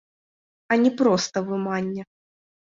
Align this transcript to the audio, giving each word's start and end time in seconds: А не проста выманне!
А 0.71 0.77
не 0.85 0.91
проста 1.03 1.45
выманне! 1.53 2.03